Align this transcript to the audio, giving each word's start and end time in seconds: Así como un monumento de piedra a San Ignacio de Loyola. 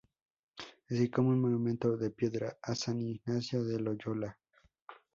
Así 0.89 1.11
como 1.11 1.29
un 1.29 1.39
monumento 1.41 1.95
de 1.95 2.09
piedra 2.09 2.57
a 2.63 2.73
San 2.73 2.99
Ignacio 3.03 3.63
de 3.63 3.79
Loyola. 3.79 4.39